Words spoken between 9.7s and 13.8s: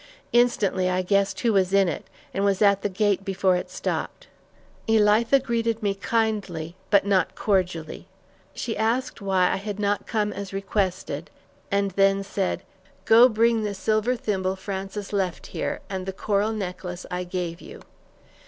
not come as requested, and then said, "Go, bring the